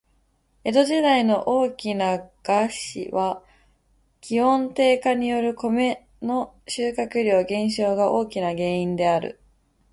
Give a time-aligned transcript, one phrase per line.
[0.63, 3.43] 江戸時代の大きな飢饉は、
[4.19, 9.39] 気温低下によるコメの収穫量減少が大きな原因である。